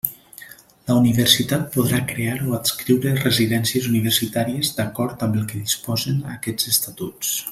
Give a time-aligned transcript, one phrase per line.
[0.85, 7.37] La Universitat podrà crear o adscriure residències universitàries d'acord amb el que disposen aquests Estatuts.